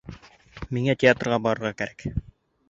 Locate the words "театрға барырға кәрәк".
1.03-2.09